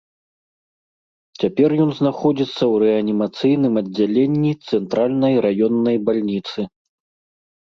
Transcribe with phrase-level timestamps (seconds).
[1.43, 6.59] Цяпер ён знаходзіцца ў рэанімацыйным аддзяленні цэнтральнай раённай бальніцы.